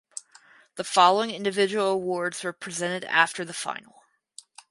[0.77, 4.01] The following individual awards were presented after the final.